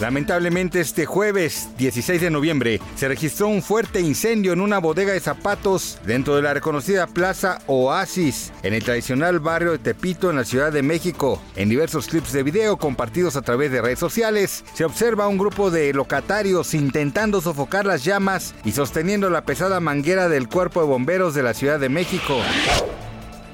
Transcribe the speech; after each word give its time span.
Lamentablemente 0.00 0.80
este 0.80 1.06
jueves 1.06 1.68
16 1.78 2.20
de 2.20 2.30
noviembre 2.30 2.80
se 2.96 3.08
registró 3.08 3.46
un 3.48 3.62
fuerte 3.62 4.00
incendio 4.00 4.52
en 4.52 4.60
una 4.60 4.78
bodega 4.78 5.12
de 5.12 5.20
zapatos 5.20 5.98
dentro 6.04 6.34
de 6.34 6.42
la 6.42 6.54
reconocida 6.54 7.06
Plaza 7.06 7.58
Oasis 7.66 8.52
en 8.62 8.74
el 8.74 8.82
tradicional 8.82 9.38
barrio 9.38 9.72
de 9.72 9.78
Tepito 9.78 10.30
en 10.30 10.36
la 10.36 10.44
Ciudad 10.44 10.72
de 10.72 10.82
México. 10.82 11.40
En 11.54 11.68
diversos 11.68 12.08
clips 12.08 12.32
de 12.32 12.42
video 12.42 12.76
compartidos 12.78 13.36
a 13.36 13.42
través 13.42 13.70
de 13.70 13.80
redes 13.80 13.98
sociales 13.98 14.64
se 14.74 14.84
observa 14.84 15.28
un 15.28 15.38
grupo 15.38 15.70
de 15.70 15.92
locatarios 15.92 16.74
intentando 16.74 17.40
sofocar 17.40 17.86
las 17.86 18.04
llamas 18.04 18.54
y 18.64 18.72
sosteniendo 18.72 19.30
la 19.30 19.44
pesada 19.44 19.78
manguera 19.78 20.28
del 20.28 20.48
cuerpo 20.48 20.80
de 20.80 20.86
bomberos 20.86 21.34
de 21.34 21.42
la 21.42 21.54
Ciudad 21.54 21.78
de 21.78 21.88
México. 21.88 22.40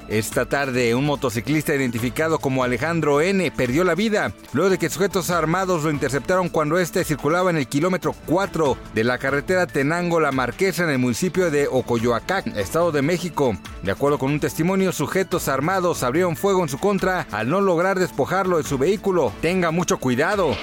Esta 0.09 0.45
tarde, 0.47 0.95
un 0.95 1.05
motociclista 1.05 1.75
identificado 1.75 2.39
como 2.39 2.63
Alejandro 2.63 3.21
N. 3.21 3.51
perdió 3.51 3.83
la 3.83 3.93
vida 3.93 4.33
luego 4.53 4.71
de 4.71 4.79
que 4.79 4.89
sujetos 4.89 5.29
armados 5.29 5.83
lo 5.83 5.91
interceptaron 5.91 6.49
cuando 6.49 6.79
éste 6.79 7.03
circulaba 7.03 7.51
en 7.51 7.57
el 7.57 7.67
kilómetro 7.67 8.15
4 8.25 8.75
de 8.95 9.03
la 9.03 9.19
carretera 9.19 9.67
Tenango-La 9.67 10.31
Marquesa 10.31 10.83
en 10.83 10.89
el 10.89 10.97
municipio 10.97 11.51
de 11.51 11.67
Ocoyoacán, 11.67 12.57
Estado 12.57 12.91
de 12.91 13.03
México. 13.03 13.55
De 13.83 13.91
acuerdo 13.91 14.17
con 14.17 14.31
un 14.31 14.39
testimonio, 14.39 14.91
sujetos 14.93 15.47
armados 15.47 16.01
abrieron 16.01 16.35
fuego 16.35 16.63
en 16.63 16.69
su 16.69 16.79
contra 16.79 17.27
al 17.31 17.47
no 17.47 17.61
lograr 17.61 17.99
despojarlo 17.99 18.57
de 18.57 18.63
su 18.63 18.79
vehículo. 18.79 19.31
Tenga 19.41 19.69
mucho 19.69 19.99
cuidado. 19.99 20.57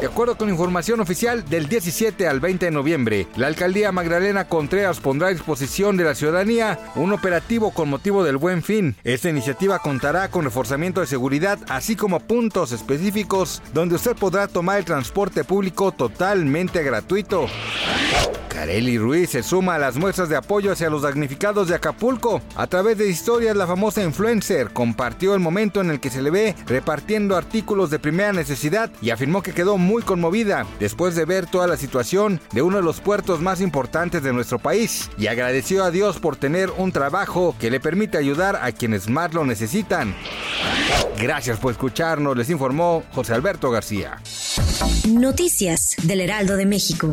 De 0.00 0.06
acuerdo 0.06 0.36
con 0.36 0.48
información 0.48 0.98
oficial, 0.98 1.48
del 1.48 1.68
17 1.68 2.26
al 2.26 2.40
20 2.40 2.66
de 2.66 2.72
noviembre, 2.72 3.28
la 3.36 3.46
alcaldía 3.46 3.92
Magdalena 3.92 4.48
Contreras 4.48 4.98
pondrá 4.98 5.28
a 5.28 5.32
disposición 5.32 5.96
de 5.96 6.04
la 6.04 6.16
ciudadanía 6.16 6.78
un 6.96 7.12
operativo 7.12 7.70
con 7.70 7.88
motivo 7.88 8.24
del 8.24 8.36
buen 8.36 8.63
fin. 8.64 8.96
Esta 9.04 9.30
iniciativa 9.30 9.78
contará 9.78 10.28
con 10.28 10.44
reforzamiento 10.44 11.00
de 11.00 11.06
seguridad, 11.06 11.58
así 11.68 11.94
como 11.96 12.20
puntos 12.20 12.72
específicos 12.72 13.62
donde 13.72 13.94
usted 13.94 14.16
podrá 14.16 14.48
tomar 14.48 14.78
el 14.78 14.84
transporte 14.84 15.44
público 15.44 15.92
totalmente 15.92 16.82
gratuito. 16.82 17.46
Carely 18.54 18.98
Ruiz 18.98 19.30
se 19.30 19.42
suma 19.42 19.74
a 19.74 19.78
las 19.80 19.96
muestras 19.96 20.28
de 20.28 20.36
apoyo 20.36 20.70
hacia 20.70 20.88
los 20.88 21.02
damnificados 21.02 21.66
de 21.66 21.74
Acapulco. 21.74 22.40
A 22.54 22.68
través 22.68 22.96
de 22.96 23.08
historias, 23.08 23.56
la 23.56 23.66
famosa 23.66 24.04
influencer 24.04 24.70
compartió 24.70 25.34
el 25.34 25.40
momento 25.40 25.80
en 25.80 25.90
el 25.90 25.98
que 25.98 26.08
se 26.08 26.22
le 26.22 26.30
ve 26.30 26.54
repartiendo 26.66 27.36
artículos 27.36 27.90
de 27.90 27.98
primera 27.98 28.32
necesidad 28.32 28.92
y 29.02 29.10
afirmó 29.10 29.42
que 29.42 29.52
quedó 29.52 29.76
muy 29.76 30.02
conmovida 30.02 30.66
después 30.78 31.16
de 31.16 31.24
ver 31.24 31.46
toda 31.46 31.66
la 31.66 31.76
situación 31.76 32.40
de 32.52 32.62
uno 32.62 32.76
de 32.76 32.84
los 32.84 33.00
puertos 33.00 33.40
más 33.40 33.60
importantes 33.60 34.22
de 34.22 34.32
nuestro 34.32 34.60
país 34.60 35.10
y 35.18 35.26
agradeció 35.26 35.82
a 35.82 35.90
Dios 35.90 36.20
por 36.20 36.36
tener 36.36 36.70
un 36.78 36.92
trabajo 36.92 37.56
que 37.58 37.72
le 37.72 37.80
permite 37.80 38.18
ayudar 38.18 38.60
a 38.62 38.70
quienes 38.70 39.08
más 39.08 39.34
lo 39.34 39.44
necesitan. 39.44 40.14
Gracias 41.20 41.58
por 41.58 41.72
escucharnos, 41.72 42.36
les 42.36 42.50
informó 42.50 43.02
José 43.12 43.34
Alberto 43.34 43.72
García. 43.72 44.20
Noticias 45.08 45.96
del 46.04 46.20
Heraldo 46.20 46.56
de 46.56 46.66
México. 46.66 47.12